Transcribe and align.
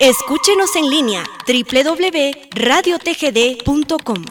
Escúchenos 0.00 0.76
en 0.76 0.90
línea 0.90 1.24
www.radiotgd.com. 1.44 4.24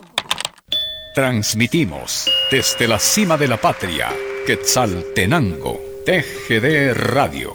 Transmitimos 1.13 2.31
desde 2.49 2.87
la 2.87 2.97
cima 2.97 3.35
de 3.35 3.49
la 3.49 3.59
patria, 3.59 4.07
Quetzaltenango, 4.45 5.77
TGD 6.05 6.93
Radio. 6.93 7.53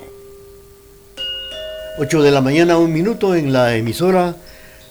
8 1.97 2.23
de 2.23 2.31
la 2.31 2.43
mañana, 2.43 2.77
un 2.77 2.93
minuto 2.93 3.35
en 3.35 3.51
la 3.51 3.77
emisora 3.77 4.37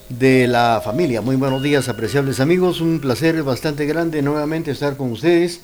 de 0.09 0.47
la 0.47 0.81
familia. 0.83 1.21
Muy 1.21 1.35
buenos 1.35 1.61
días, 1.61 1.89
apreciables 1.89 2.39
amigos. 2.39 2.81
Un 2.81 2.99
placer 2.99 3.43
bastante 3.43 3.85
grande 3.85 4.23
nuevamente 4.23 4.71
estar 4.71 4.97
con 4.97 5.11
ustedes 5.11 5.61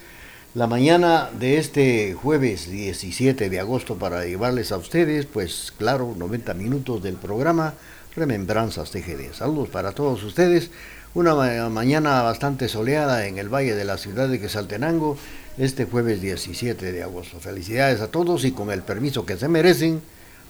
la 0.54 0.68
mañana 0.68 1.29
de 1.38 1.57
este 1.57 2.13
jueves 2.13 2.70
17 2.70 3.50
de 3.50 3.59
agosto 3.59 3.95
para 3.95 4.25
llevarles 4.25 4.71
a 4.71 4.77
ustedes, 4.77 5.25
pues 5.25 5.73
claro, 5.77 6.16
90 6.18 6.54
minutos 6.54 7.04
del 7.04 7.16
programa 7.16 7.73
Remembranzas 8.16 8.91
TGD. 8.91 9.34
Saludos 9.34 9.70
para 9.70 9.91
todos 9.91 10.23
ustedes. 10.23 10.71
Una 11.13 11.35
mañana 11.70 12.21
bastante 12.21 12.68
soleada 12.68 13.27
en 13.27 13.38
el 13.38 13.54
valle 13.54 13.76
de 13.76 13.85
la 13.85 13.98
ciudad 13.98 14.30
de 14.30 14.40
Quesaltenango 14.40 15.18
este 15.57 15.85
jueves 15.85 16.21
17 16.21 16.91
de 16.91 17.04
agosto. 17.04 17.40
Felicidades 17.40 18.02
a 18.02 18.09
todos 18.09 18.45
y 18.45 18.52
con 18.52 18.71
el 18.71 18.82
permiso 18.82 19.26
que 19.26 19.38
se 19.38 19.48
merecen, 19.48 20.02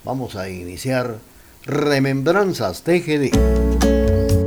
vamos 0.03 0.35
a 0.35 0.49
iniciar 0.49 1.15
Remembranzas 1.65 2.83
TGD. 2.83 4.46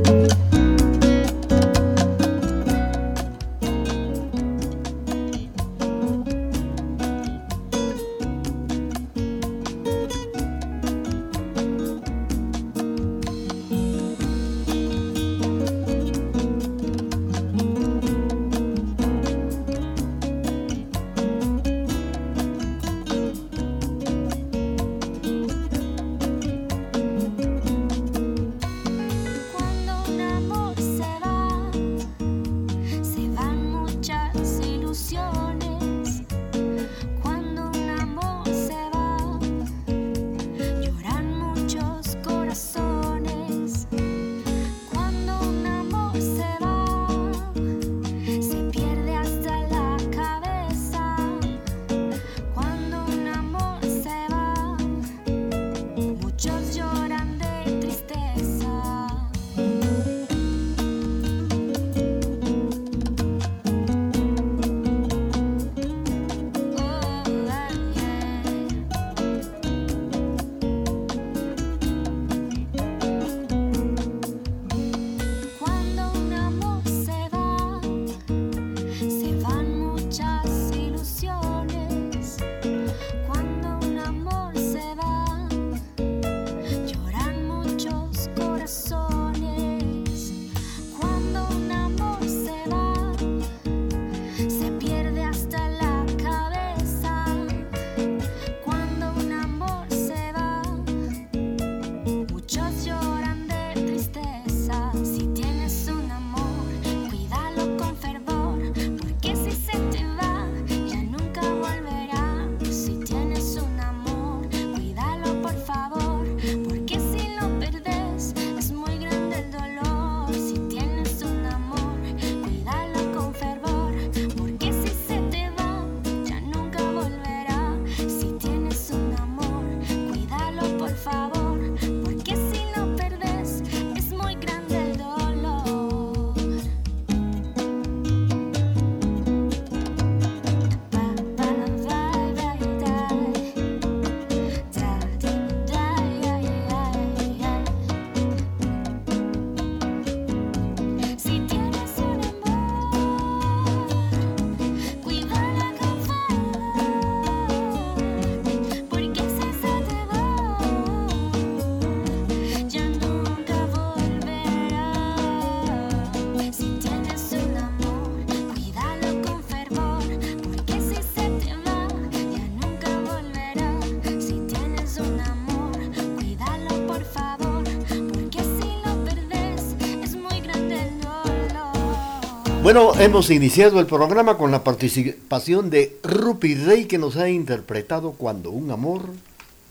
Bueno, 182.63 182.93
hemos 183.01 183.31
iniciado 183.31 183.81
el 183.81 183.87
programa 183.87 184.37
con 184.37 184.51
la 184.51 184.63
participación 184.63 185.71
de 185.71 185.97
Rupi 186.03 186.55
Rey 186.55 186.85
que 186.85 186.99
nos 186.99 187.17
ha 187.17 187.31
interpretado 187.31 188.13
Cuando 188.13 188.51
un 188.51 188.71
amor 188.71 189.07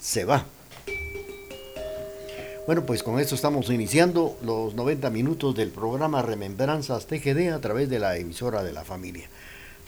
se 0.01 0.25
va. 0.25 0.47
Bueno, 2.65 2.87
pues 2.87 3.03
con 3.03 3.19
esto 3.19 3.35
estamos 3.35 3.69
iniciando 3.69 4.37
los 4.43 4.73
90 4.73 5.07
minutos 5.11 5.55
del 5.55 5.69
programa 5.69 6.23
Remembranzas 6.23 7.05
TGD 7.05 7.53
a 7.53 7.61
través 7.61 7.89
de 7.89 7.99
la 7.99 8.17
emisora 8.17 8.63
de 8.63 8.73
la 8.73 8.83
familia. 8.83 9.29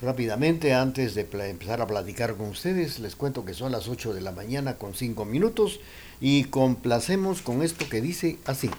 Rápidamente, 0.03 0.75
antes 0.75 1.15
de 1.15 1.27
empezar 1.49 1.81
a 1.81 1.87
platicar 1.87 2.35
con 2.35 2.49
ustedes, 2.49 2.99
les 2.99 3.15
cuento 3.15 3.45
que 3.45 3.55
son 3.55 3.71
las 3.71 3.87
8 3.87 4.13
de 4.13 4.21
la 4.21 4.31
mañana 4.31 4.77
con 4.77 4.93
5 4.93 5.25
minutos 5.25 5.79
y 6.19 6.43
complacemos 6.45 7.41
con 7.41 7.63
esto 7.63 7.89
que 7.89 7.99
dice 7.99 8.37
así. 8.45 8.69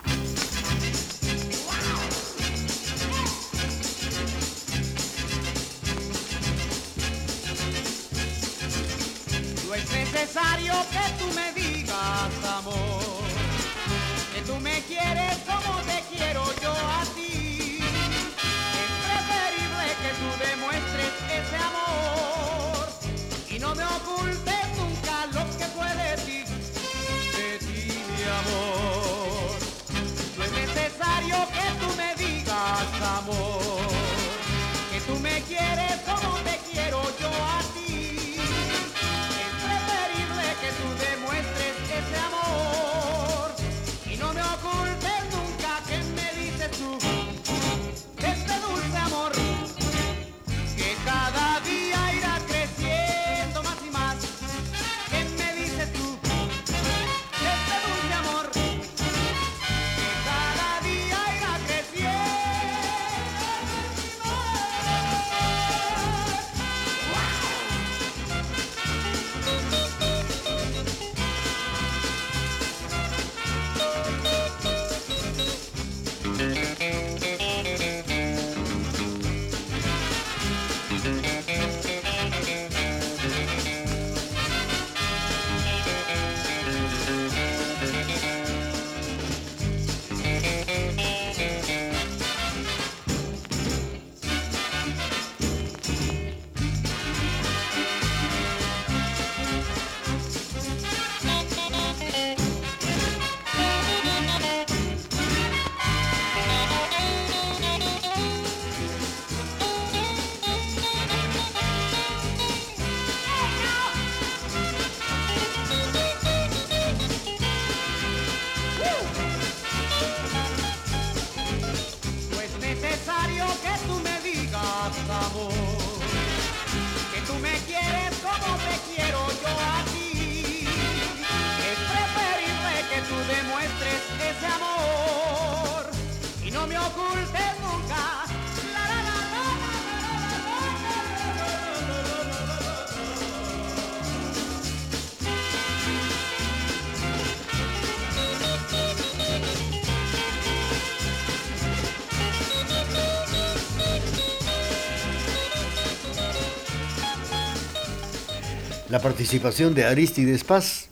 La 158.93 159.01
participación 159.01 159.75
de 159.75 159.87
Aristides 159.87 160.45
Paz, 160.45 160.89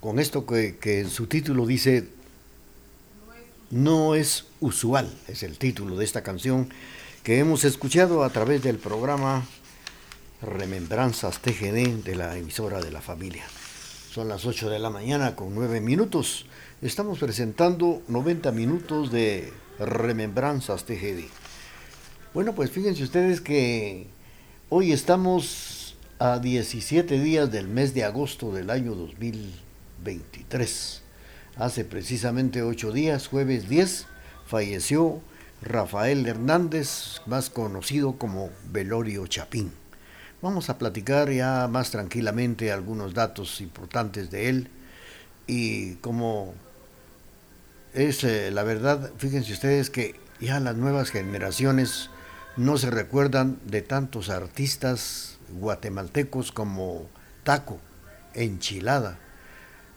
con 0.00 0.18
esto 0.18 0.44
que, 0.44 0.76
que 0.76 0.98
en 0.98 1.08
su 1.08 1.28
título 1.28 1.66
dice 1.66 2.08
No 3.70 4.16
es 4.16 4.46
usual, 4.58 5.08
es 5.28 5.44
el 5.44 5.56
título 5.56 5.94
de 5.94 6.04
esta 6.04 6.24
canción 6.24 6.68
que 7.22 7.38
hemos 7.38 7.62
escuchado 7.62 8.24
a 8.24 8.30
través 8.30 8.64
del 8.64 8.78
programa 8.78 9.46
Remembranzas 10.42 11.38
TGD 11.38 12.02
de 12.02 12.16
la 12.16 12.36
emisora 12.36 12.80
de 12.80 12.90
la 12.90 13.00
familia. 13.00 13.44
Son 14.10 14.26
las 14.26 14.44
8 14.44 14.68
de 14.68 14.80
la 14.80 14.90
mañana 14.90 15.36
con 15.36 15.54
9 15.54 15.80
minutos. 15.80 16.44
Estamos 16.82 17.20
presentando 17.20 18.02
90 18.08 18.50
minutos 18.50 19.12
de 19.12 19.52
Remembranzas 19.78 20.82
TGD. 20.86 21.28
Bueno, 22.34 22.56
pues 22.56 22.72
fíjense 22.72 23.04
ustedes 23.04 23.40
que 23.40 24.08
hoy 24.70 24.90
estamos 24.90 25.77
a 26.18 26.40
17 26.40 27.20
días 27.20 27.52
del 27.52 27.68
mes 27.68 27.94
de 27.94 28.02
agosto 28.04 28.52
del 28.52 28.70
año 28.70 28.96
2023. 28.96 31.02
Hace 31.56 31.84
precisamente 31.84 32.62
8 32.62 32.92
días, 32.92 33.28
jueves 33.28 33.68
10, 33.68 34.06
falleció 34.44 35.20
Rafael 35.62 36.26
Hernández, 36.26 37.20
más 37.26 37.50
conocido 37.50 38.18
como 38.18 38.50
Velorio 38.72 39.28
Chapín. 39.28 39.70
Vamos 40.42 40.70
a 40.70 40.78
platicar 40.78 41.30
ya 41.30 41.68
más 41.68 41.92
tranquilamente 41.92 42.72
algunos 42.72 43.14
datos 43.14 43.60
importantes 43.60 44.30
de 44.30 44.48
él 44.48 44.70
y 45.46 45.94
como 45.96 46.54
es 47.94 48.24
eh, 48.24 48.50
la 48.50 48.64
verdad, 48.64 49.12
fíjense 49.18 49.52
ustedes 49.52 49.90
que 49.90 50.16
ya 50.40 50.58
las 50.58 50.74
nuevas 50.76 51.10
generaciones 51.10 52.10
no 52.56 52.76
se 52.76 52.90
recuerdan 52.90 53.60
de 53.66 53.82
tantos 53.82 54.30
artistas 54.30 55.37
guatemaltecos 55.52 56.52
como 56.52 57.08
Taco, 57.44 57.78
Enchilada, 58.34 59.18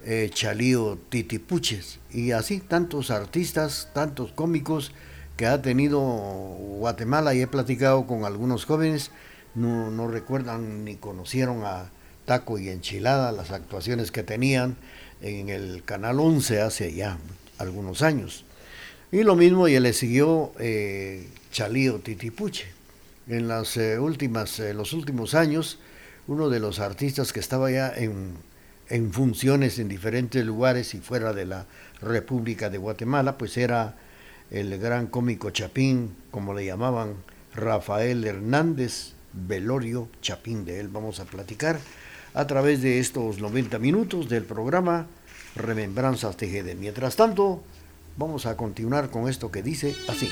eh, 0.03 0.29
Chalío 0.33 0.97
Titipuches 1.09 1.99
y 2.11 2.31
así 2.31 2.59
tantos 2.59 3.11
artistas, 3.11 3.89
tantos 3.93 4.31
cómicos 4.31 4.91
que 5.37 5.45
ha 5.45 5.61
tenido 5.61 5.99
Guatemala 5.99 7.33
y 7.33 7.41
he 7.41 7.47
platicado 7.47 8.07
con 8.07 8.25
algunos 8.25 8.65
jóvenes 8.65 9.11
no, 9.53 10.07
recuerdan 10.07 10.85
ni 10.85 10.95
conocieron 10.95 11.63
a 11.65 11.89
Taco 12.25 12.57
y 12.57 12.69
Enchilada, 12.69 13.31
las 13.31 13.51
actuaciones 13.51 14.11
que 14.11 14.23
tenían 14.23 14.77
en 15.21 15.49
el 15.49 15.83
Canal 15.83 16.19
11 16.19 16.61
hace 16.61 16.93
ya 16.93 17.17
algunos 17.57 18.01
años. 18.01 18.45
Y 19.11 19.23
lo 19.23 19.35
mismo 19.35 19.67
ya 19.67 19.81
le 19.81 19.91
siguió 19.91 20.53
eh, 20.57 21.27
Chalío 21.51 21.99
Titipuche. 21.99 22.65
En 23.27 23.47
las 23.47 23.77
eh, 23.77 23.99
últimas, 23.99 24.59
eh, 24.59 24.73
los 24.73 24.93
últimos 24.93 25.35
años, 25.35 25.79
uno 26.27 26.49
de 26.49 26.59
los 26.59 26.79
artistas 26.79 27.33
que 27.33 27.39
estaba 27.39 27.69
ya 27.71 27.93
en, 27.95 28.33
en 28.89 29.13
funciones 29.13 29.79
en 29.79 29.87
diferentes 29.87 30.45
lugares 30.45 30.93
y 30.93 30.99
fuera 30.99 31.33
de 31.33 31.45
la 31.45 31.65
República 32.01 32.69
de 32.69 32.77
Guatemala, 32.77 33.37
pues 33.37 33.57
era 33.57 33.95
el 34.49 34.77
gran 34.79 35.07
cómico 35.07 35.49
Chapín, 35.51 36.15
como 36.29 36.53
le 36.53 36.65
llamaban, 36.65 37.15
Rafael 37.53 38.23
Hernández, 38.25 39.13
Velorio 39.33 40.09
Chapín. 40.21 40.65
De 40.65 40.79
él 40.79 40.89
vamos 40.89 41.19
a 41.19 41.25
platicar 41.25 41.79
a 42.33 42.47
través 42.47 42.81
de 42.81 42.99
estos 42.99 43.39
90 43.39 43.79
minutos 43.79 44.29
del 44.29 44.43
programa 44.43 45.07
Remembranzas 45.55 46.37
TGD. 46.37 46.75
Mientras 46.77 47.15
tanto, 47.15 47.63
vamos 48.17 48.45
a 48.45 48.55
continuar 48.57 49.09
con 49.09 49.29
esto 49.29 49.51
que 49.51 49.63
dice 49.63 49.95
así. 50.07 50.29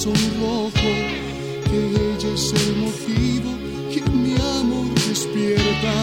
sonrojo, 0.00 0.92
que 1.68 1.78
ella 2.08 2.30
es 2.34 2.54
el 2.54 2.76
motivo 2.76 3.50
que 3.92 4.00
mi 4.10 4.34
amor 4.58 4.94
despierta, 5.06 5.94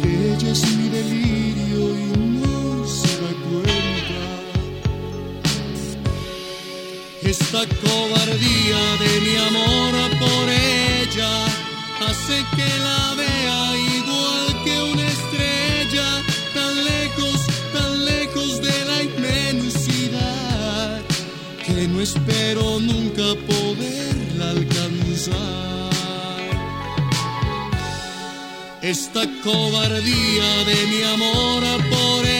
que 0.00 0.32
ella 0.32 0.50
es 0.52 0.62
mi 0.76 0.88
delirio 0.88 1.82
y 2.02 2.06
no 2.38 2.86
se 2.86 3.12
da 3.22 3.32
cuenta. 3.48 4.26
Esta 7.22 7.62
cobardía 7.82 8.82
de 9.02 9.12
mi 9.26 9.36
amor 9.48 9.92
por 10.20 10.44
ella 10.48 11.32
hace 12.06 12.36
que 12.54 12.68
la 12.86 13.05
nunca 22.80 23.22
poderla 23.46 24.50
alcanzar. 24.50 25.36
Esta 28.82 29.22
cobardía 29.42 30.64
de 30.64 30.86
mi 30.86 31.02
amor 31.14 31.62
por 31.90 32.35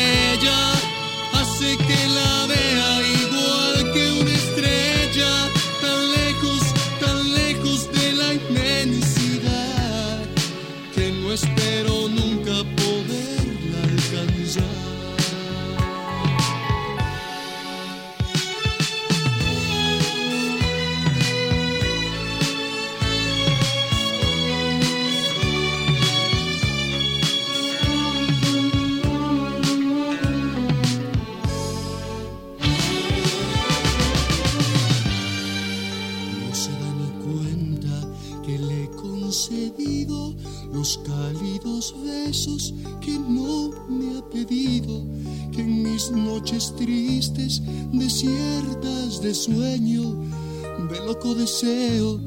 deseo, 51.34 52.20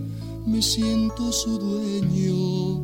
me 0.45 0.61
siento 0.61 1.31
su 1.31 1.59
dueño. 1.59 2.78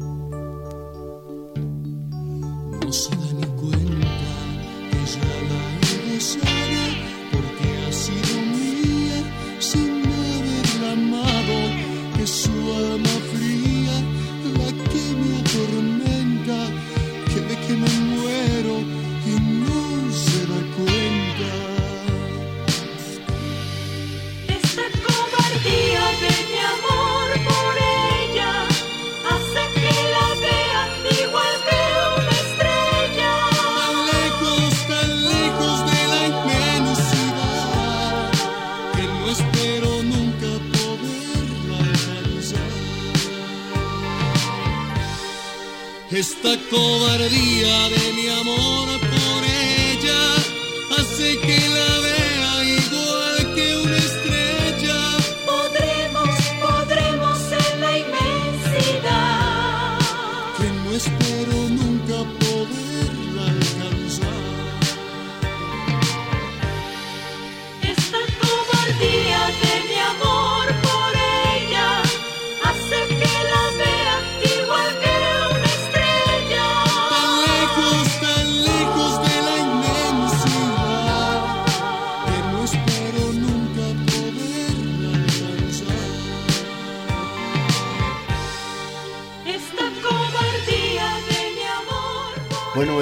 esta 46.11 46.57
cobardía 46.69 47.89
de 47.89 48.13
mi 48.13 48.27
amor. 48.41 48.75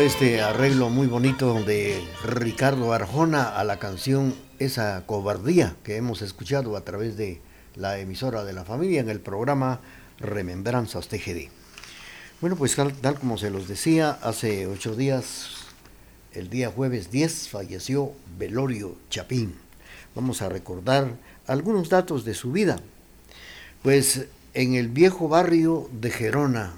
Este 0.05 0.41
arreglo 0.41 0.89
muy 0.89 1.07
bonito 1.07 1.63
de 1.63 2.03
Ricardo 2.25 2.91
Arjona 2.91 3.43
a 3.57 3.63
la 3.63 3.79
canción 3.79 4.35
Esa 4.59 5.05
cobardía 5.05 5.77
que 5.83 5.95
hemos 5.95 6.21
escuchado 6.21 6.75
a 6.75 6.83
través 6.83 7.15
de 7.15 7.39
la 7.75 7.97
emisora 7.99 8.43
de 8.43 8.51
la 8.51 8.65
familia 8.65 8.99
en 8.99 9.09
el 9.09 9.21
programa 9.21 9.79
Remembranzas 10.19 11.07
TGD. 11.07 11.47
Bueno, 12.41 12.57
pues 12.57 12.75
tal, 12.75 13.17
como 13.17 13.37
se 13.37 13.49
los 13.49 13.69
decía, 13.69 14.11
hace 14.21 14.67
ocho 14.67 14.93
días, 14.93 15.51
el 16.33 16.49
día 16.49 16.69
jueves 16.69 17.09
10, 17.09 17.47
falleció 17.47 18.11
Velorio 18.37 18.97
Chapín. 19.09 19.55
Vamos 20.15 20.41
a 20.41 20.49
recordar 20.49 21.15
algunos 21.47 21.87
datos 21.87 22.25
de 22.25 22.33
su 22.33 22.51
vida. 22.51 22.77
Pues 23.81 24.25
en 24.53 24.75
el 24.75 24.89
viejo 24.89 25.29
barrio 25.29 25.89
de 25.93 26.11
Gerona, 26.11 26.73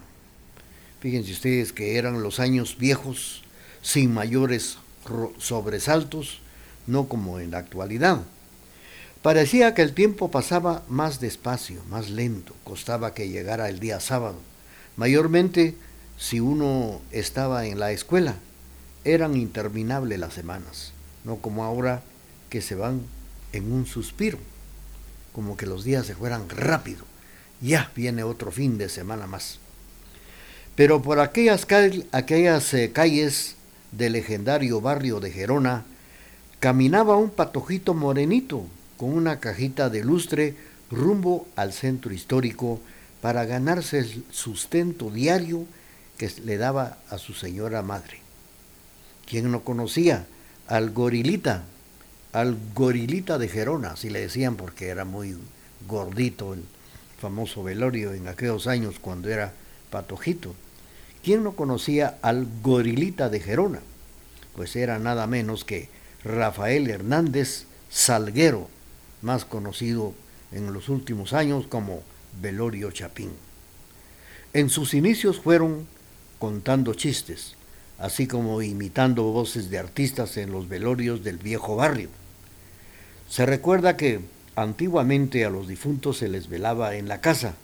Fíjense 1.05 1.33
ustedes 1.33 1.71
que 1.71 1.99
eran 1.99 2.23
los 2.23 2.39
años 2.39 2.77
viejos, 2.79 3.43
sin 3.83 4.11
mayores 4.11 4.79
sobresaltos, 5.37 6.39
no 6.87 7.07
como 7.07 7.39
en 7.39 7.51
la 7.51 7.59
actualidad. 7.59 8.23
Parecía 9.21 9.75
que 9.75 9.83
el 9.83 9.93
tiempo 9.93 10.31
pasaba 10.31 10.81
más 10.89 11.19
despacio, 11.19 11.83
más 11.91 12.09
lento, 12.09 12.55
costaba 12.63 13.13
que 13.13 13.29
llegara 13.29 13.69
el 13.69 13.79
día 13.79 13.99
sábado. 13.99 14.39
Mayormente, 14.97 15.75
si 16.17 16.39
uno 16.39 16.99
estaba 17.11 17.67
en 17.67 17.77
la 17.77 17.91
escuela, 17.91 18.37
eran 19.03 19.37
interminables 19.37 20.17
las 20.17 20.33
semanas, 20.33 20.91
no 21.23 21.35
como 21.35 21.65
ahora 21.65 22.01
que 22.49 22.63
se 22.63 22.73
van 22.73 23.01
en 23.53 23.71
un 23.71 23.85
suspiro, 23.85 24.39
como 25.33 25.55
que 25.55 25.67
los 25.67 25.83
días 25.83 26.07
se 26.07 26.15
fueran 26.15 26.49
rápido. 26.49 27.05
Ya 27.61 27.91
viene 27.95 28.23
otro 28.23 28.49
fin 28.51 28.79
de 28.79 28.89
semana 28.89 29.27
más. 29.27 29.59
Pero 30.75 31.01
por 31.01 31.19
aquellas, 31.19 31.65
eh, 32.73 32.91
calles 32.93 33.55
del 33.91 34.13
legendario 34.13 34.81
barrio 34.81 35.21
de 35.21 35.31
Gerona, 35.31 35.85
caminaba 36.59 37.15
un 37.15 37.29
patojito 37.29 37.93
morenito 37.93 38.65
con 38.97 39.13
una 39.13 39.39
cajita 39.39 39.89
de 39.89 40.03
lustre 40.03 40.55
rumbo 40.91 41.47
al 41.55 41.71
centro 41.71 42.13
histórico 42.13 42.81
para 43.21 43.45
ganarse 43.45 43.99
el 43.99 44.25
sustento 44.31 45.09
diario 45.09 45.65
que 46.17 46.29
le 46.43 46.57
daba 46.57 46.97
a 47.09 47.17
su 47.17 47.33
señora 47.33 47.81
madre. 47.81 48.19
¿Quién 49.25 49.51
no 49.51 49.61
conocía 49.61 50.25
al 50.67 50.91
gorilita? 50.91 51.63
Al 52.33 52.57
gorilita 52.73 53.37
de 53.37 53.47
Gerona, 53.47 53.91
así 53.91 54.09
le 54.09 54.19
decían 54.19 54.57
porque 54.57 54.89
era 54.89 55.05
muy 55.05 55.37
gordito 55.87 56.53
el 56.53 56.63
famoso 57.21 57.63
velorio 57.63 58.13
en 58.13 58.27
aquellos 58.27 58.67
años 58.67 58.99
cuando 58.99 59.29
era 59.29 59.53
patojito. 59.89 60.53
¿Quién 61.25 61.43
no 61.43 61.53
conocía 61.53 62.19
al 62.21 62.47
gorilita 62.61 63.29
de 63.29 63.39
Gerona? 63.39 63.79
Pues 64.55 64.75
era 64.75 64.99
nada 64.99 65.25
menos 65.25 65.65
que 65.65 65.89
Rafael 66.23 66.87
Hernández 66.87 67.65
Salguero, 67.89 68.69
más 69.23 69.43
conocido 69.43 70.13
en 70.51 70.71
los 70.71 70.87
últimos 70.87 71.33
años 71.33 71.65
como 71.65 72.03
Velorio 72.39 72.91
Chapín. 72.91 73.31
En 74.53 74.69
sus 74.69 74.93
inicios 74.93 75.39
fueron 75.39 75.87
contando 76.37 76.93
chistes, 76.93 77.55
así 77.97 78.27
como 78.27 78.61
imitando 78.61 79.23
voces 79.23 79.71
de 79.71 79.79
artistas 79.79 80.37
en 80.37 80.51
los 80.51 80.69
velorios 80.69 81.23
del 81.23 81.37
viejo 81.37 81.75
barrio. 81.75 82.09
Se 83.27 83.47
recuerda 83.47 83.97
que 83.97 84.19
antiguamente 84.55 85.43
a 85.43 85.49
los 85.49 85.67
difuntos 85.67 86.19
se 86.19 86.27
les 86.27 86.49
velaba 86.49 86.97
en 86.97 87.07
la 87.07 87.19
casa, 87.19 87.55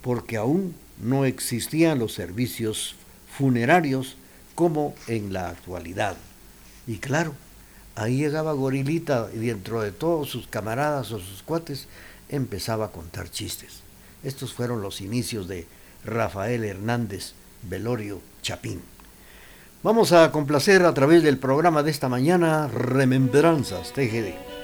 porque 0.00 0.36
aún 0.36 0.76
no 1.00 1.24
existían 1.24 1.98
los 1.98 2.14
servicios 2.14 2.94
funerarios 3.36 4.16
como 4.54 4.94
en 5.08 5.32
la 5.32 5.48
actualidad. 5.50 6.16
Y 6.86 6.98
claro, 6.98 7.34
ahí 7.96 8.18
llegaba 8.18 8.52
Gorilita 8.52 9.28
y 9.34 9.38
dentro 9.38 9.82
de 9.82 9.92
todos 9.92 10.28
sus 10.28 10.46
camaradas 10.46 11.12
o 11.12 11.18
sus 11.18 11.42
cuates 11.42 11.86
empezaba 12.28 12.86
a 12.86 12.92
contar 12.92 13.30
chistes. 13.30 13.80
Estos 14.22 14.54
fueron 14.54 14.82
los 14.82 15.00
inicios 15.00 15.48
de 15.48 15.66
Rafael 16.04 16.64
Hernández 16.64 17.32
Velorio 17.62 18.20
Chapín. 18.42 18.82
Vamos 19.82 20.12
a 20.12 20.30
complacer 20.32 20.82
a 20.84 20.94
través 20.94 21.22
del 21.22 21.38
programa 21.38 21.82
de 21.82 21.90
esta 21.90 22.08
mañana 22.08 22.68
Remembranzas 22.68 23.92
TGD. 23.92 24.63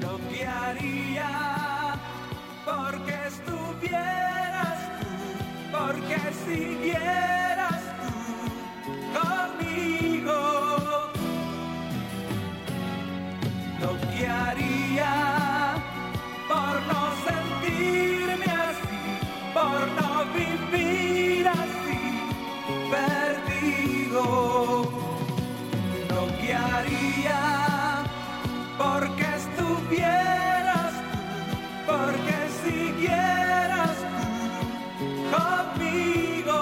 lo 0.00 0.18
que 0.28 0.46
haría 0.46 1.94
porque 2.64 3.14
estuvieras 3.26 4.78
tú, 5.00 5.12
porque 5.72 6.18
siguieras 6.46 7.82
tú 8.00 8.14
conmigo. 9.18 10.40
Lo 13.80 13.92
que 14.10 14.26
haría 14.26 15.14
por 16.48 16.74
no 16.90 17.02
sentirme 17.26 18.46
así, 18.46 19.02
por 19.52 19.78
no 19.98 20.10
vivir 20.34 21.48
así, 21.48 22.02
perdido. 22.90 24.24
Lo 26.08 26.22
que 26.40 26.54
haría 26.54 27.63
supieras 29.94 30.92
tú, 31.12 31.20
porque 31.86 32.36
siguieras 32.64 33.96
tú 34.16 35.06
conmigo, 35.34 36.58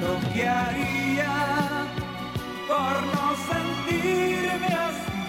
lo 0.00 0.12
que 0.32 0.42
haría 0.48 1.34
por 2.68 2.94
no 3.14 3.26
sentirme 3.50 4.70
así, 4.74 5.20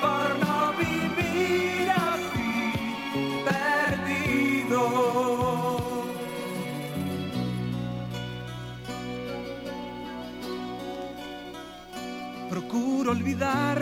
por 0.00 0.28
no 0.44 0.56
vivir 0.78 1.86
así, 1.90 2.62
perdido. 3.44 4.82
Procuro 12.50 13.12
olvidar 13.12 13.81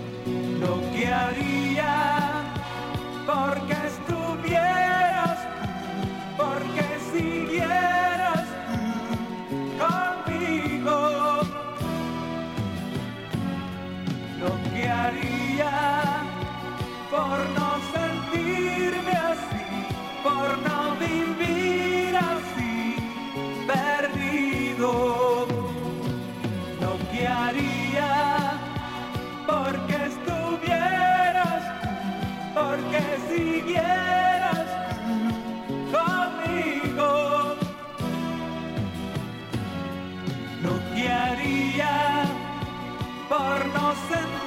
Lo 0.59 0.79
que 0.91 1.07
haría 1.07 1.93
porque 3.25 3.80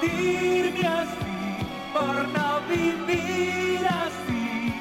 sentirme 0.05 0.87
así, 0.87 1.67
por 1.93 2.29
no 2.29 2.61
vivir 2.69 3.87
así, 3.87 4.75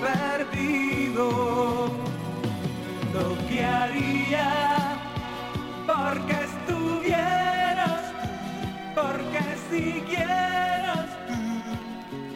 perdido. 0.00 1.90
Lo 3.12 3.48
que 3.48 3.64
haría 3.64 4.98
porque 5.86 6.32
estuvieras, 6.32 8.02
porque 8.94 9.40
siguieras 9.70 11.10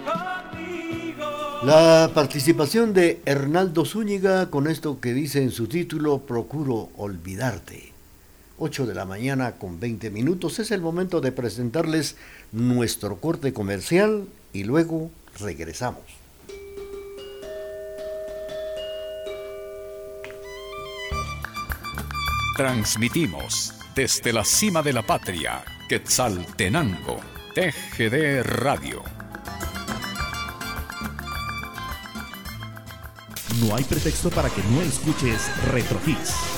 conmigo. 0.07 1.27
La 1.65 2.11
participación 2.15 2.93
de 2.95 3.21
Hernaldo 3.25 3.85
Zúñiga 3.85 4.51
con 4.51 4.69
esto 4.69 5.01
que 5.01 5.13
dice 5.13 5.43
en 5.43 5.51
su 5.51 5.67
título 5.67 6.19
Procuro 6.21 6.91
olvidarte. 6.97 7.88
8 8.59 8.87
de 8.87 8.95
la 8.95 9.05
mañana 9.05 9.53
con 9.53 9.79
20 9.79 10.11
minutos 10.11 10.59
es 10.59 10.71
el 10.71 10.81
momento 10.81 11.21
de 11.21 11.33
presentarles 11.33 12.17
nuestro 12.53 13.21
corte 13.21 13.53
comercial 13.53 14.27
y 14.53 14.65
luego 14.65 15.11
regresamos. 15.39 16.03
Transmitimos 22.57 23.73
desde 23.95 24.33
la 24.33 24.45
cima 24.45 24.83
de 24.83 24.93
la 24.93 25.03
patria, 25.03 25.65
Quetzaltenango, 25.89 27.21
TGD 27.55 28.43
Radio. 28.43 29.05
No 33.61 33.77
hay 33.77 33.85
pretexto 33.85 34.31
para 34.31 34.51
que 34.51 34.63
no 34.71 34.83
escuches 34.83 35.51
Retro 35.73 36.01
Hits. 36.05 36.58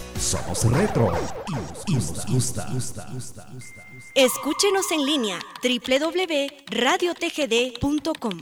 Somos 0.21 0.63
retro 0.71 1.11
y 1.87 1.95
nos 1.95 2.25
gusta. 2.27 2.69
Escúchenos 4.13 4.91
en 4.91 5.03
línea 5.03 5.39
www.radiotgd.com. 5.63 8.41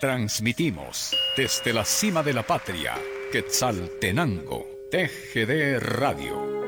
Transmitimos 0.00 1.16
desde 1.34 1.72
la 1.72 1.86
cima 1.86 2.22
de 2.22 2.34
la 2.34 2.42
patria, 2.42 2.92
Quetzaltenango, 3.32 4.66
TGD 4.90 5.78
Radio. 5.80 6.59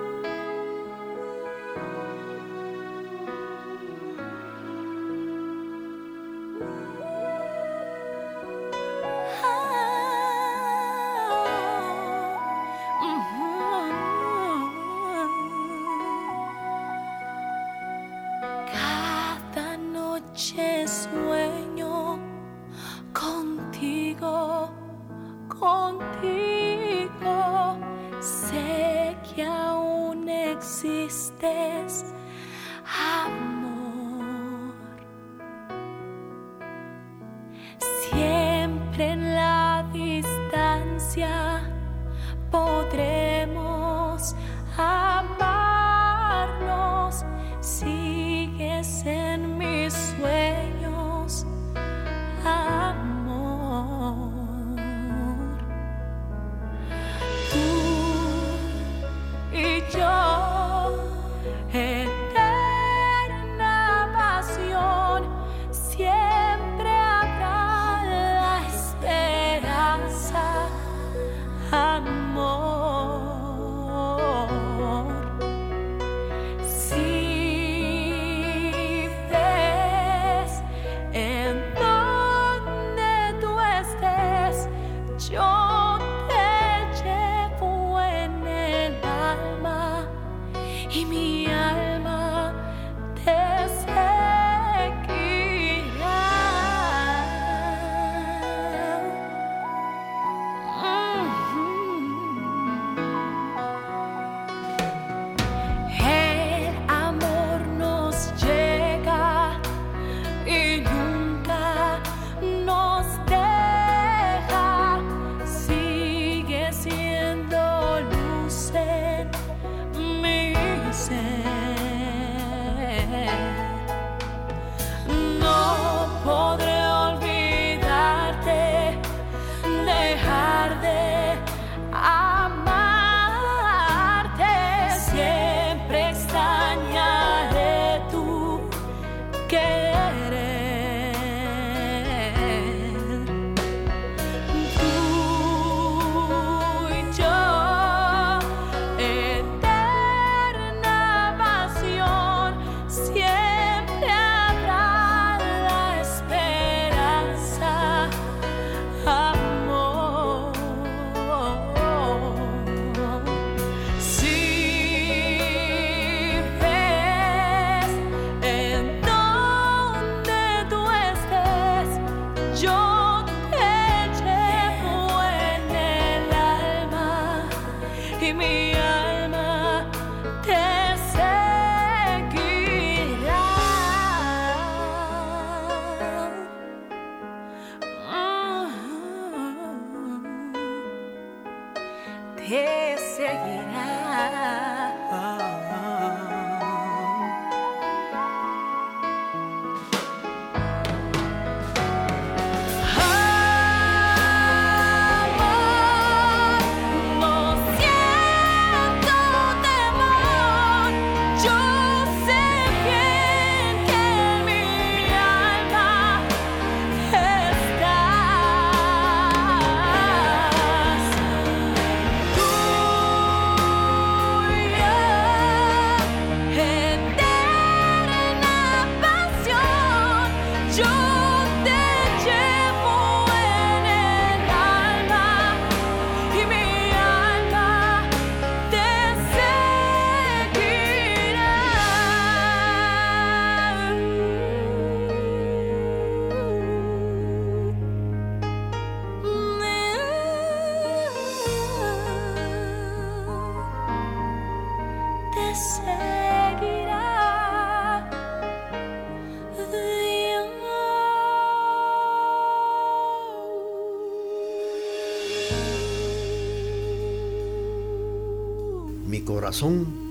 Y 59.91 60.22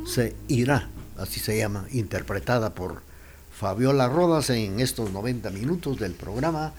se 0.06 0.34
irá, 0.48 0.88
así 1.18 1.42
se 1.42 1.58
llama, 1.58 1.86
interpretada 1.92 2.74
por 2.74 3.02
Fabiola 3.54 4.08
Rodas 4.08 4.50
en 4.50 4.80
estos 4.80 5.12
90 5.12 5.50
minutos 5.50 6.00
del 6.00 6.14
programa 6.14 6.72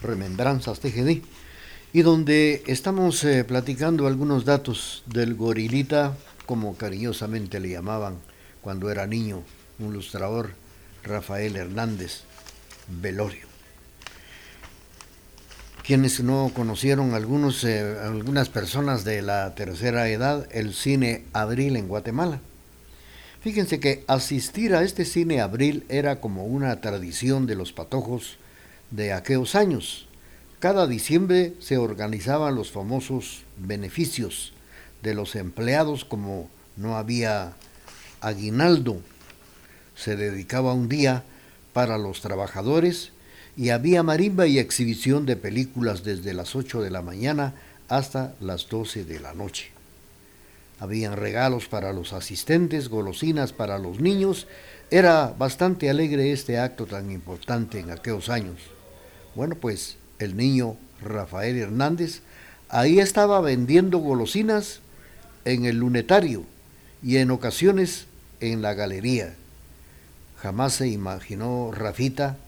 Remembranzas 0.00 0.78
TGD 0.78 1.22
y 1.92 2.02
donde 2.02 2.62
estamos 2.68 3.24
eh, 3.24 3.42
platicando 3.42 4.06
algunos 4.06 4.44
datos 4.44 5.02
del 5.06 5.34
gorilita, 5.34 6.16
como 6.46 6.76
cariñosamente 6.76 7.58
le 7.58 7.70
llamaban 7.70 8.18
cuando 8.60 8.90
era 8.90 9.08
niño, 9.08 9.42
un 9.80 9.90
ilustrador, 9.90 10.50
Rafael 11.02 11.56
Hernández 11.56 12.20
Velorio. 12.86 13.49
Quienes 15.90 16.20
no 16.22 16.52
conocieron 16.54 17.14
algunos, 17.14 17.64
eh, 17.64 17.96
algunas 18.04 18.48
personas 18.48 19.02
de 19.02 19.22
la 19.22 19.56
tercera 19.56 20.08
edad, 20.08 20.46
el 20.52 20.72
cine 20.72 21.24
Abril 21.32 21.74
en 21.74 21.88
Guatemala. 21.88 22.40
Fíjense 23.40 23.80
que 23.80 24.04
asistir 24.06 24.76
a 24.76 24.84
este 24.84 25.04
cine 25.04 25.40
Abril 25.40 25.84
era 25.88 26.20
como 26.20 26.46
una 26.46 26.80
tradición 26.80 27.48
de 27.48 27.56
los 27.56 27.72
patojos 27.72 28.38
de 28.92 29.12
aquellos 29.12 29.56
años. 29.56 30.06
Cada 30.60 30.86
diciembre 30.86 31.54
se 31.58 31.76
organizaban 31.76 32.54
los 32.54 32.70
famosos 32.70 33.42
beneficios 33.56 34.52
de 35.02 35.14
los 35.14 35.34
empleados 35.34 36.04
como 36.04 36.48
no 36.76 36.98
había 36.98 37.54
aguinaldo. 38.20 39.00
Se 39.96 40.14
dedicaba 40.14 40.72
un 40.72 40.88
día 40.88 41.24
para 41.72 41.98
los 41.98 42.20
trabajadores 42.20 43.10
y 43.56 43.70
había 43.70 44.02
marimba 44.02 44.46
y 44.46 44.58
exhibición 44.58 45.26
de 45.26 45.36
películas 45.36 46.04
desde 46.04 46.34
las 46.34 46.56
8 46.56 46.82
de 46.82 46.90
la 46.90 47.02
mañana 47.02 47.54
hasta 47.88 48.34
las 48.40 48.68
12 48.68 49.04
de 49.04 49.20
la 49.20 49.34
noche. 49.34 49.70
Habían 50.78 51.16
regalos 51.16 51.66
para 51.66 51.92
los 51.92 52.12
asistentes, 52.12 52.88
golosinas 52.88 53.52
para 53.52 53.78
los 53.78 54.00
niños. 54.00 54.46
Era 54.90 55.34
bastante 55.38 55.90
alegre 55.90 56.32
este 56.32 56.58
acto 56.58 56.86
tan 56.86 57.10
importante 57.10 57.78
en 57.80 57.90
aquellos 57.90 58.30
años. 58.30 58.56
Bueno, 59.34 59.56
pues 59.56 59.96
el 60.18 60.36
niño 60.36 60.76
Rafael 61.02 61.58
Hernández 61.58 62.22
ahí 62.70 62.98
estaba 62.98 63.40
vendiendo 63.40 63.98
golosinas 63.98 64.80
en 65.44 65.64
el 65.64 65.76
lunetario 65.76 66.44
y 67.02 67.16
en 67.16 67.30
ocasiones 67.30 68.06
en 68.40 68.62
la 68.62 68.74
galería. 68.74 69.34
Jamás 70.38 70.74
se 70.74 70.88
imaginó 70.88 71.72
Rafita 71.72 72.38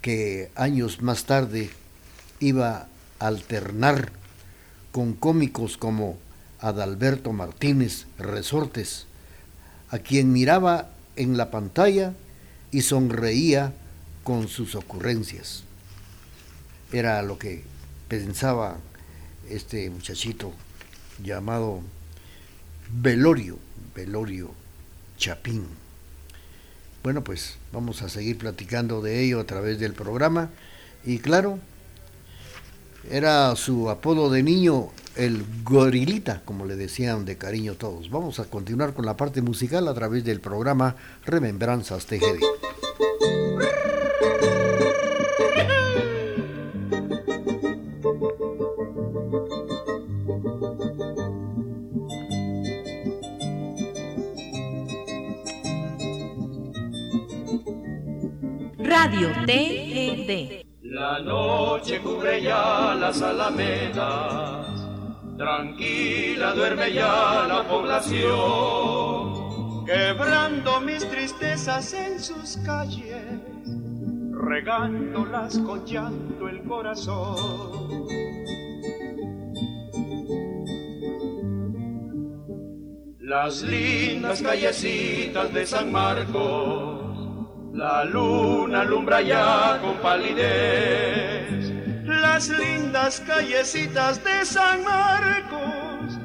que 0.00 0.50
años 0.54 1.02
más 1.02 1.24
tarde 1.24 1.70
iba 2.40 2.88
a 3.18 3.26
alternar 3.26 4.12
con 4.92 5.14
cómicos 5.14 5.76
como 5.76 6.18
Adalberto 6.60 7.32
Martínez 7.32 8.06
Resortes, 8.18 9.06
a 9.90 9.98
quien 9.98 10.32
miraba 10.32 10.90
en 11.16 11.36
la 11.36 11.50
pantalla 11.50 12.14
y 12.70 12.82
sonreía 12.82 13.72
con 14.24 14.48
sus 14.48 14.74
ocurrencias. 14.74 15.64
Era 16.92 17.22
lo 17.22 17.38
que 17.38 17.64
pensaba 18.08 18.78
este 19.48 19.88
muchachito 19.90 20.52
llamado 21.22 21.80
Velorio, 22.90 23.58
Velorio 23.94 24.50
Chapín. 25.16 25.66
Bueno, 27.08 27.24
pues 27.24 27.56
vamos 27.72 28.02
a 28.02 28.10
seguir 28.10 28.36
platicando 28.36 29.00
de 29.00 29.24
ello 29.24 29.40
a 29.40 29.44
través 29.44 29.78
del 29.78 29.94
programa. 29.94 30.50
Y 31.06 31.20
claro, 31.20 31.58
era 33.10 33.56
su 33.56 33.88
apodo 33.88 34.28
de 34.28 34.42
niño 34.42 34.90
el 35.16 35.42
gorilita, 35.64 36.42
como 36.44 36.66
le 36.66 36.76
decían 36.76 37.24
de 37.24 37.38
cariño 37.38 37.76
todos. 37.76 38.10
Vamos 38.10 38.40
a 38.40 38.44
continuar 38.44 38.92
con 38.92 39.06
la 39.06 39.16
parte 39.16 39.40
musical 39.40 39.88
a 39.88 39.94
través 39.94 40.22
del 40.22 40.42
programa 40.42 40.96
Remembranzas 41.24 42.04
TGD. 42.04 42.42
La 60.82 61.20
noche 61.20 62.00
cubre 62.00 62.42
ya 62.42 62.94
las 63.00 63.22
alamedas, 63.22 64.66
tranquila 65.38 66.52
duerme 66.52 66.92
ya 66.92 67.46
la 67.48 67.66
población, 67.66 68.26
quebrando 69.86 70.82
mis 70.82 71.08
tristezas 71.08 71.94
en 71.94 72.20
sus 72.20 72.58
calles, 72.58 73.40
regándolas 74.32 75.58
con 75.60 75.82
llanto 75.86 76.46
el 76.46 76.62
corazón. 76.64 78.06
Las 83.18 83.62
lindas 83.62 84.42
callecitas 84.42 85.54
de 85.54 85.64
San 85.64 85.90
Marcos 85.90 87.07
la 87.78 88.04
luna 88.04 88.80
alumbra 88.80 89.20
ya 89.22 89.78
con 89.80 89.94
palidez 89.98 91.70
las 92.04 92.48
lindas 92.48 93.20
callecitas 93.20 94.22
de 94.24 94.44
San 94.44 94.82
Marcos, 94.82 96.18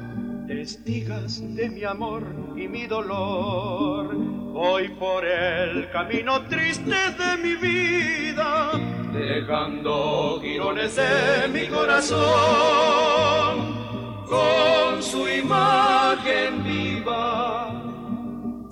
testigas 0.48 1.40
de 1.54 1.68
mi 1.68 1.84
amor 1.84 2.24
y 2.56 2.66
mi 2.66 2.86
dolor. 2.88 4.16
Voy 4.52 4.88
por 4.98 5.24
el 5.24 5.88
camino 5.90 6.42
triste 6.48 6.96
de 7.20 7.36
mi 7.40 7.54
vida, 7.54 8.72
dejando 9.12 10.40
girones 10.42 10.96
de 10.96 11.48
mi 11.52 11.68
corazón 11.68 12.24
con 14.26 15.00
su 15.00 15.28
imagen 15.28 16.64
viva 16.64 17.73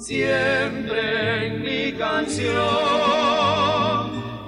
siempre 0.03 1.47
en 1.47 1.62
mi 1.62 1.93
canción 1.93 2.53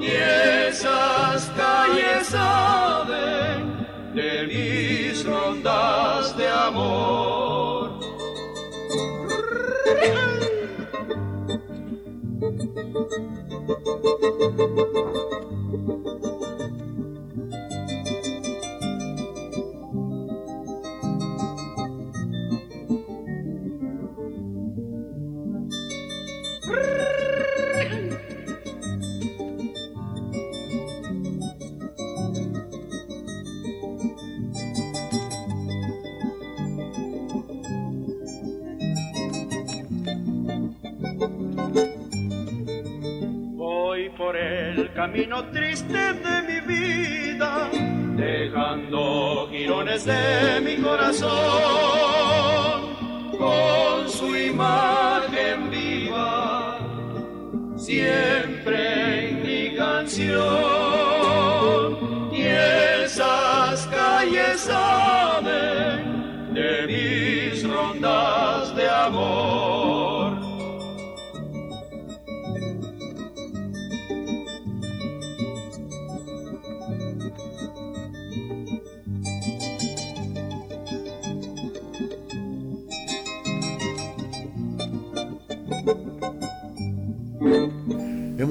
y 0.01 0.07
esas 0.07 1.49
calles 1.57 2.27
saben 2.27 3.87
de 4.15 4.47
mis 4.49 5.25
rondas 5.25 6.37
de 6.37 6.49
amor. 6.49 7.15
Camino 45.05 45.45
triste 45.53 45.93
de 45.93 46.43
mi 46.49 46.61
vida, 46.61 47.69
dejando 48.17 49.49
girones 49.51 50.07
de 50.07 50.63
mi 50.63 50.83
corazón 50.83 51.31
con 53.39 54.09
su 54.09 54.35
imagen 54.35 54.94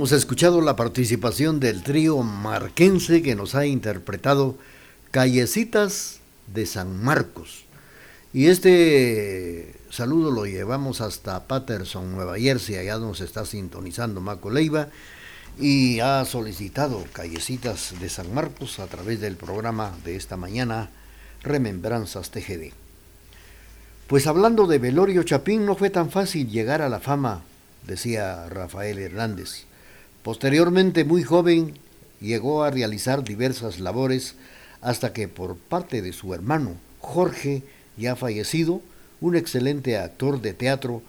Hemos 0.04 0.12
escuchado 0.12 0.60
la 0.60 0.76
participación 0.76 1.62
del 1.62 1.82
trío 1.82 2.22
marquense 2.24 3.22
que 3.22 3.36
nos 3.36 3.56
ha 3.56 3.66
interpretado 3.66 4.58
Callecitas 5.12 6.20
de 6.54 6.66
San 6.66 7.02
Marcos. 7.02 7.64
Y 8.34 8.48
este 8.48 9.74
saludo 9.90 10.30
lo 10.30 10.46
llevamos 10.46 11.00
hasta 11.00 11.48
Patterson, 11.48 12.12
Nueva 12.12 12.38
Jersey, 12.38 12.76
allá 12.76 12.98
nos 12.98 13.22
está 13.22 13.46
sintonizando 13.46 14.20
Maco 14.20 14.50
Leiva 14.50 14.90
y 15.58 16.02
ha 16.02 16.26
solicitado 16.26 17.02
callecitas 17.14 17.96
de 18.02 18.10
San 18.10 18.34
Marcos 18.34 18.80
a 18.80 18.88
través 18.88 19.22
del 19.22 19.38
programa 19.38 19.94
de 20.04 20.18
esta 20.18 20.36
mañana, 20.36 20.90
Remembranzas 21.44 22.30
TGD. 22.30 22.74
Pues 24.08 24.28
hablando 24.28 24.68
de 24.68 24.80
Velorio 24.80 25.24
Chapín, 25.24 25.66
no 25.66 25.78
fue 25.78 25.90
tan 25.90 26.12
fácil 26.12 26.50
llegar 26.50 26.82
a 26.82 26.90
la 26.90 27.00
fama, 27.00 27.44
decía 27.88 28.50
Rafael 28.50 29.00
Hernández. 29.00 29.66
Posteriormente, 30.24 31.04
muy 31.04 31.24
joven, 31.24 31.74
llegó 32.22 32.64
a 32.64 32.72
realizar 32.72 33.24
diversas 33.24 33.80
labores 33.80 34.36
hasta 34.82 35.12
que 35.12 35.28
por 35.28 35.58
parte 35.58 36.02
de 36.02 36.14
su 36.14 36.34
hermano 36.34 36.76
Jorge, 37.00 37.64
ya 37.98 38.16
fallecido, 38.16 38.82
un 39.20 39.36
excelente 39.36 39.98
actor 39.98 40.42
de 40.42 40.54
teatro, 40.54 41.02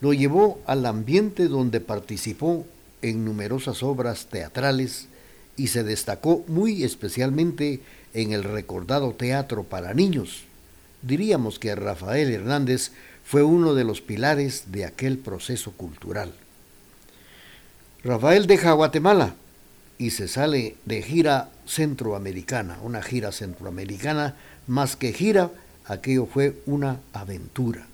lo 0.00 0.12
llevó 0.12 0.60
al 0.66 0.84
ambiente 0.84 1.48
donde 1.48 1.80
participó 1.80 2.66
en 3.02 3.24
numerosas 3.24 3.82
obras 3.82 4.26
teatrales 4.26 5.06
y 5.56 5.68
se 5.68 5.84
destacó 5.84 6.44
muy 6.48 6.82
especialmente 6.82 7.80
en 8.14 8.32
el 8.32 8.42
recordado 8.42 9.12
teatro 9.12 9.62
para 9.62 9.94
niños. 9.94 10.42
Diríamos 11.02 11.58
que 11.58 11.74
Rafael 11.74 12.30
Hernández 12.30 12.90
fue 13.24 13.42
uno 13.42 13.74
de 13.74 13.84
los 13.84 14.00
pilares 14.00 14.64
de 14.72 14.84
aquel 14.84 15.18
proceso 15.18 15.72
cultural. 15.72 16.32
Rafael 18.06 18.46
deja 18.46 18.70
Guatemala 18.70 19.34
y 19.98 20.10
se 20.10 20.28
sale 20.28 20.76
de 20.84 21.02
gira 21.02 21.50
centroamericana, 21.66 22.78
una 22.84 23.02
gira 23.02 23.32
centroamericana 23.32 24.36
más 24.68 24.94
que 24.94 25.12
gira, 25.12 25.50
aquello 25.86 26.26
fue 26.26 26.54
una 26.66 27.00
aventura. 27.12 27.84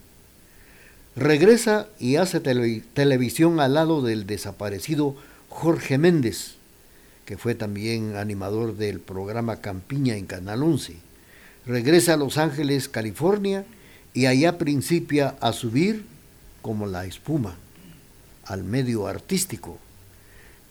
Regresa 1.17 1.87
y 1.99 2.17
hace 2.17 2.41
televisión 2.41 3.59
al 3.59 3.73
lado 3.73 4.03
del 4.03 4.27
desaparecido 4.27 5.17
Jorge 5.49 5.97
Méndez, 5.97 6.57
que 7.25 7.39
fue 7.39 7.55
también 7.55 8.17
animador 8.17 8.77
del 8.77 9.01
programa 9.01 9.63
Campiña 9.63 10.17
en 10.17 10.27
Canal 10.27 10.63
11. 10.63 10.95
Regresa 11.65 12.15
a 12.15 12.19
Los 12.19 12.37
Ángeles, 12.37 12.91
California, 12.91 13.65
y 14.13 14.27
allá 14.27 14.59
principia 14.59 15.37
a 15.41 15.55
subir 15.55 16.05
como 16.61 16.87
la 16.87 17.07
espuma 17.07 17.57
al 18.45 18.63
medio 18.63 19.07
artístico. 19.07 19.79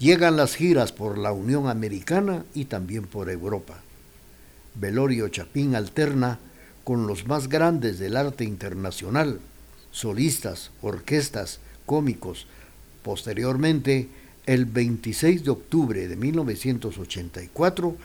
Llegan 0.01 0.35
las 0.35 0.55
giras 0.55 0.91
por 0.91 1.19
la 1.19 1.31
Unión 1.31 1.67
Americana 1.67 2.43
y 2.55 2.65
también 2.65 3.03
por 3.03 3.29
Europa. 3.29 3.81
Velorio 4.73 5.29
Chapín 5.29 5.75
alterna 5.75 6.39
con 6.83 7.05
los 7.05 7.27
más 7.27 7.49
grandes 7.49 7.99
del 7.99 8.17
arte 8.17 8.43
internacional, 8.43 9.39
solistas, 9.91 10.71
orquestas, 10.81 11.59
cómicos. 11.85 12.47
Posteriormente, 13.03 14.07
el 14.47 14.65
26 14.65 15.43
de 15.43 15.51
octubre 15.51 16.07
de 16.07 16.15
1984, 16.15 17.95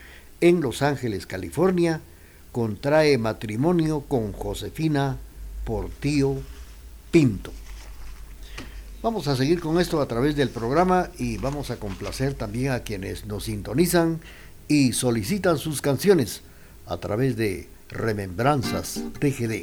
en 0.43 0.61
Los 0.61 0.83
Ángeles, 0.83 1.27
California, 1.27 2.03
contrae 2.53 3.17
matrimonio 3.17 4.01
con 4.01 4.33
Josefina 4.33 5.17
Portillo 5.65 6.35
Pinto. 7.11 7.53
Vamos 9.07 9.29
a 9.29 9.37
seguir 9.37 9.61
con 9.61 9.79
esto 9.79 10.01
a 10.01 10.09
través 10.09 10.35
del 10.35 10.49
programa 10.49 11.11
y 11.16 11.37
vamos 11.37 11.71
a 11.71 11.77
complacer 11.77 12.35
también 12.35 12.73
a 12.73 12.81
quienes 12.81 13.25
nos 13.25 13.45
sintonizan 13.45 14.21
y 14.66 14.95
solicitan 14.95 15.59
sus 15.59 15.81
canciones 15.81 16.42
a 16.87 16.97
través 16.97 17.37
de 17.37 17.69
Remembranzas 17.88 19.01
TGD. 19.21 19.62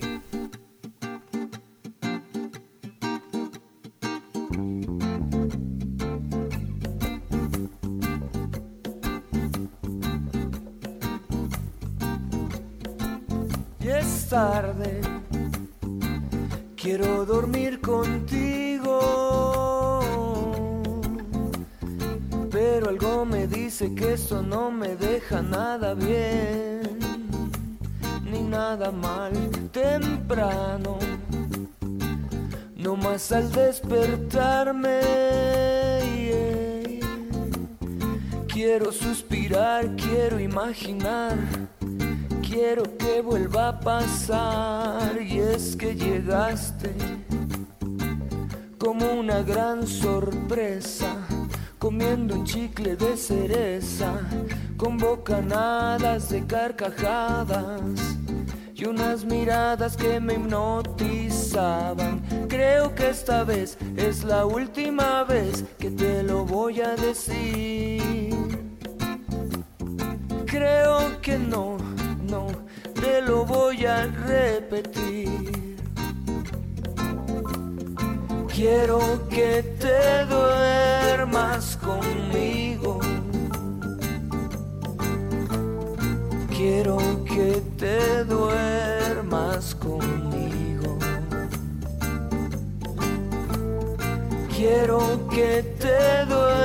Ya 13.82 14.00
es 14.00 14.30
tarde, 14.30 15.02
quiero 16.78 17.26
dormir 17.26 17.82
contigo. 17.82 18.63
Algo 23.24 23.38
me 23.38 23.48
dice 23.48 23.96
que 23.96 24.14
eso 24.16 24.42
no 24.42 24.70
me 24.70 24.98
deja 24.98 25.42
nada 25.42 25.94
bien, 25.94 26.82
ni 28.30 28.42
nada 28.42 28.92
mal 28.92 29.32
temprano. 29.72 31.00
No 32.76 32.98
más 32.98 33.32
al 33.32 33.50
despertarme. 33.50 35.00
Quiero 38.50 38.92
suspirar, 38.92 39.96
quiero 39.96 40.40
imaginar 40.40 41.38
quiero 42.42 42.84
que 42.98 43.22
vuelva 43.22 43.70
a 43.70 43.80
pasar 43.80 45.20
y 45.22 45.40
es 45.40 45.76
que 45.76 45.96
llegaste 45.96 46.94
como 48.78 49.14
una 49.14 49.42
gran 49.42 49.88
sorpresa 49.88 51.23
comiendo 51.84 52.36
un 52.36 52.46
chicle 52.46 52.96
de 52.96 53.18
cereza 53.18 54.14
con 54.78 54.98
bocanadas 54.98 56.30
de 56.30 56.48
carcajadas 56.48 57.82
y 58.74 58.86
unas 58.86 59.26
miradas 59.26 59.98
que 59.98 60.18
me 60.22 60.36
hipnotizaban 60.36 62.22
creo 62.48 62.96
que 62.96 63.10
esta 63.10 63.44
vez 63.44 63.78
es 63.98 64.24
la 64.24 64.46
última 64.46 65.26
vez 65.26 65.66
que 65.78 65.92
te 65.92 66.24
lo 66.24 66.46
voy 66.46 66.80
a 66.80 66.96
decir 66.96 68.02
creo 70.46 71.22
que 71.22 71.38
no 71.38 71.76
no 72.30 72.48
te 72.94 73.22
lo 73.22 73.44
voy 73.44 73.86
a 73.86 74.06
repetir. 74.06 75.63
Quiero 78.56 79.00
que 79.30 79.64
te 79.80 80.26
duermas 80.28 81.76
conmigo. 81.78 83.00
Quiero 86.56 86.98
que 87.26 87.64
te 87.80 88.24
duermas 88.26 89.74
conmigo. 89.74 91.00
Quiero 94.56 95.28
que 95.30 95.64
te 95.80 96.26
duermas 96.28 96.63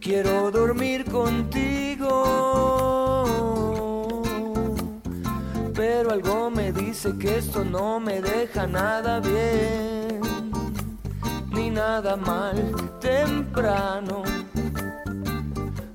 quiero 0.00 0.50
dormir 0.52 1.04
contigo. 1.04 2.12
Pero 5.74 6.12
algo 6.12 6.50
me 6.50 6.70
dice 6.72 7.16
que 7.18 7.38
esto 7.38 7.64
no 7.64 7.98
me 7.98 8.20
deja 8.20 8.66
nada 8.66 9.18
bien, 9.20 10.20
ni 11.50 11.70
nada 11.70 12.16
mal 12.16 12.74
temprano. 13.00 14.22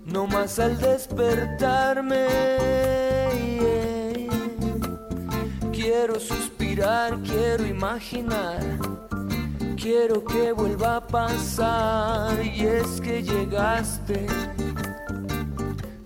No 0.05 0.27
más 0.27 0.59
al 0.59 0.77
despertarme. 0.77 2.27
Quiero 5.71 6.19
suspirar, 6.19 7.19
quiero 7.23 7.65
imaginar. 7.65 8.92
Quiero 9.83 10.23
que 10.23 10.53
vuelva 10.53 10.95
a 10.95 11.05
pasar. 11.05 12.41
Y 12.41 12.65
es 12.65 13.01
que 13.01 13.21
llegaste 13.21 14.25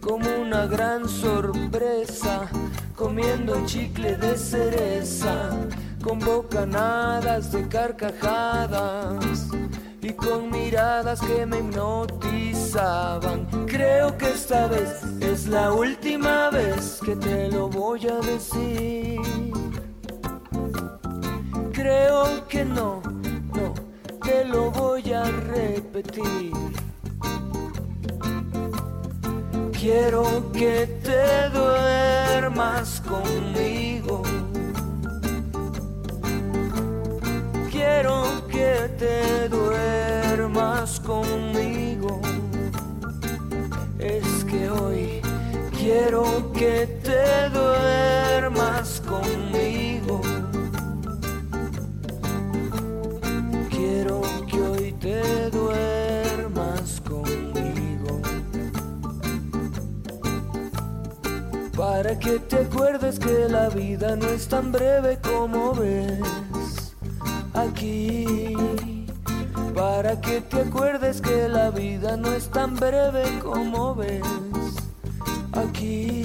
como 0.01 0.27
una 0.41 0.65
gran 0.65 1.07
sorpresa. 1.07 2.47
Comiendo 2.95 3.63
chicle 3.67 4.17
de 4.17 4.35
cereza. 4.35 5.51
Con 6.03 6.17
bocanadas 6.17 7.51
de 7.51 7.67
carcajadas 7.67 9.47
y 10.01 10.11
con 10.13 10.49
miradas 10.49 11.19
que 11.21 11.45
me 11.45 11.59
hipnotizaban. 11.59 13.45
Creo 13.67 14.17
que 14.17 14.29
esta 14.29 14.65
vez 14.67 15.03
es 15.19 15.45
la 15.47 15.71
última 15.71 16.49
vez 16.49 16.99
que 17.05 17.15
te 17.15 17.51
lo 17.51 17.69
voy 17.69 18.07
a 18.07 18.15
decir. 18.25 19.21
Creo 21.73 22.47
que 22.47 22.65
no, 22.65 23.03
te 24.27 24.45
lo 24.45 24.69
voy 24.71 25.13
a 25.13 25.23
repetir. 25.23 26.51
Quiero 29.71 30.51
que 30.51 30.75
te 31.01 31.49
duermas 31.57 33.01
conmigo. 33.01 34.23
te 38.97 39.47
duermas 39.49 40.99
conmigo. 40.99 42.19
Es 43.99 44.43
que 44.45 44.69
hoy 44.69 45.21
quiero 45.77 46.51
que 46.53 46.87
te 47.03 47.49
duermas 47.49 48.16
Para 61.97 62.19
que 62.19 62.37
te 62.37 62.57
acuerdes 62.57 63.17
que 63.17 63.49
la 63.49 63.69
vida 63.69 64.15
no 64.15 64.27
es 64.27 64.47
tan 64.47 64.71
breve 64.71 65.17
como 65.17 65.73
ves 65.73 66.93
aquí. 67.55 68.55
Para 69.73 70.21
que 70.21 70.41
te 70.41 70.61
acuerdes 70.61 71.19
que 71.19 71.49
la 71.49 71.71
vida 71.71 72.15
no 72.15 72.31
es 72.33 72.49
tan 72.49 72.75
breve 72.75 73.23
como 73.41 73.95
ves 73.95 74.21
aquí. 75.53 76.21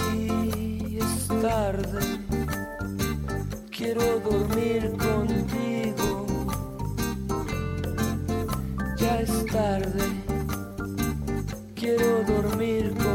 Es 1.00 1.28
tarde, 1.40 2.20
quiero 3.74 4.20
dormir 4.20 4.92
contigo. 4.98 6.26
Ya 8.98 9.20
es 9.20 9.46
tarde, 9.46 10.04
quiero 11.74 12.24
dormir 12.24 12.90
contigo. 12.90 13.11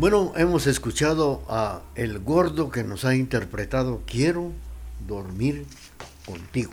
Bueno, 0.00 0.32
hemos 0.36 0.66
escuchado 0.66 1.42
a 1.46 1.82
El 1.94 2.20
Gordo 2.20 2.70
que 2.70 2.82
nos 2.82 3.04
ha 3.04 3.14
interpretado 3.14 4.00
Quiero 4.06 4.50
dormir 5.06 5.66
contigo. 6.24 6.72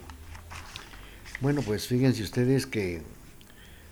Bueno, 1.41 1.61
pues 1.61 1.87
fíjense 1.87 2.23
ustedes 2.23 2.65
que 2.65 3.01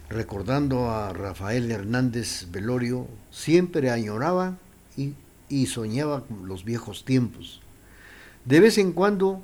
recordando 0.08 0.90
a 0.90 1.12
Rafael 1.12 1.70
Hernández 1.70 2.48
Velorio, 2.50 3.10
siempre 3.30 3.92
añoraba 3.92 4.56
y, 4.96 5.16
y 5.50 5.66
soñaba 5.66 6.24
los 6.46 6.64
viejos 6.64 7.04
tiempos. 7.04 7.60
De 8.46 8.62
vez 8.62 8.78
en 8.78 8.94
cuando 8.94 9.42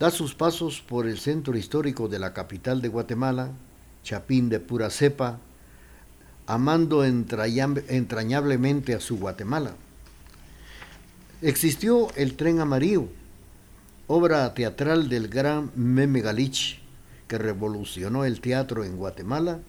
da 0.00 0.10
sus 0.10 0.34
pasos 0.34 0.80
por 0.80 1.06
el 1.06 1.20
centro 1.20 1.56
histórico 1.56 2.08
de 2.08 2.18
la 2.18 2.32
capital 2.32 2.82
de 2.82 2.88
Guatemala, 2.88 3.52
Chapín 4.02 4.48
de 4.48 4.58
pura 4.58 4.90
cepa, 4.90 5.38
amando 6.50 7.06
entrañab- 7.06 7.84
entrañablemente 7.88 8.94
a 8.94 9.00
su 9.00 9.18
Guatemala. 9.18 9.74
Existió 11.42 12.08
el 12.16 12.34
tren 12.34 12.58
amarillo, 12.58 13.06
obra 14.08 14.52
teatral 14.52 15.08
del 15.08 15.28
gran 15.28 15.70
Meme 15.76 16.20
Galich, 16.20 16.80
que 17.28 17.38
revolucionó 17.38 18.24
el 18.24 18.40
teatro 18.40 18.82
en 18.82 18.96
Guatemala. 18.96 19.60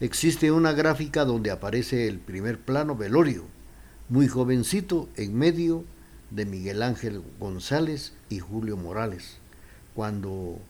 Existe 0.00 0.52
una 0.52 0.72
gráfica 0.72 1.24
donde 1.24 1.50
aparece 1.50 2.06
el 2.06 2.20
primer 2.20 2.60
plano 2.60 2.94
Velorio, 2.94 3.44
muy 4.08 4.28
jovencito 4.28 5.08
en 5.16 5.36
medio 5.36 5.84
de 6.30 6.46
Miguel 6.46 6.84
Ángel 6.84 7.22
González 7.40 8.12
y 8.28 8.38
Julio 8.38 8.76
Morales, 8.76 9.38
cuando 9.96 10.60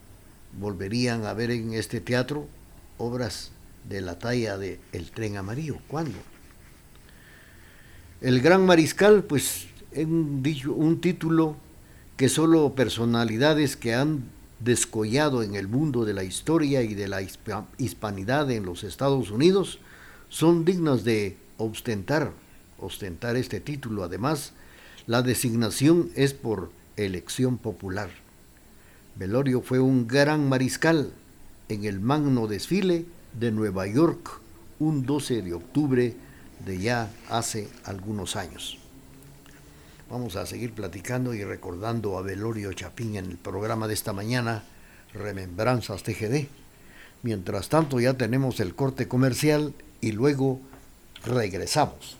volverían 0.59 1.27
a 1.27 1.35
ver 1.35 1.51
en 1.51 1.75
este 1.75 2.01
teatro 2.01 2.49
obras 2.97 3.51
de 3.91 4.01
la 4.01 4.19
talla 4.19 4.57
de 4.57 4.79
El 4.93 5.11
tren 5.11 5.37
amarillo. 5.37 5.77
¿Cuándo? 5.89 6.17
El 8.23 8.41
gran 8.41 8.65
mariscal, 8.65 9.25
pues, 9.25 9.67
es 9.93 10.07
un, 10.07 10.43
un 10.77 11.01
título 11.01 11.57
que 12.17 12.29
solo 12.29 12.75
personalidades 12.75 13.77
que 13.77 13.95
han 13.95 14.23
descollado 14.61 15.43
en 15.43 15.55
el 15.55 15.69
mundo 15.69 16.05
de 16.05 16.15
la 16.15 16.23
historia 16.23 16.83
y 16.83 16.95
de 16.95 17.09
la 17.09 17.21
hispa- 17.23 17.67
hispanidad 17.79 18.51
en 18.51 18.65
los 18.65 18.85
Estados 18.85 19.31
Unidos 19.31 19.81
son 20.29 20.65
dignas 20.65 21.03
de 21.03 21.37
ostentar, 21.57 22.31
ostentar 22.79 23.37
este 23.37 23.59
título. 23.59 24.05
Además, 24.05 24.53
la 25.07 25.23
designación 25.23 26.11
es 26.15 26.33
por 26.33 26.71
elección 26.97 27.59
popular. 27.59 28.11
Velorio 29.17 29.63
fue 29.63 29.81
un 29.81 30.07
gran 30.07 30.49
mariscal 30.49 31.11
en 31.69 31.85
el 31.85 31.99
magno 32.01 32.47
desfile 32.47 33.07
de 33.33 33.51
Nueva 33.53 33.87
York 33.87 34.41
un 34.79 35.05
12 35.05 35.43
de 35.43 35.55
octubre 35.55 36.15
de 36.65 36.79
ya 36.79 37.11
hace 37.29 37.69
algunos 37.85 38.37
años. 38.37 38.79
Vamos 40.11 40.37
a 40.37 40.47
seguir 40.47 40.73
platicando 40.73 41.35
y 41.35 41.45
recordando 41.45 42.19
a 42.19 42.23
Velorio 42.23 42.73
Chapín 42.73 43.17
en 43.17 43.27
el 43.27 43.37
programa 43.37 43.87
de 43.87 43.95
esta 43.95 44.13
mañana, 44.13 44.65
Remembranzas 45.15 46.03
TGD. 46.03 46.49
Mientras 47.23 47.69
tanto 47.69 48.01
ya 48.01 48.15
tenemos 48.15 48.59
el 48.61 48.75
corte 48.75 49.07
comercial 49.07 49.75
y 50.01 50.13
luego 50.13 50.61
regresamos. 51.25 52.20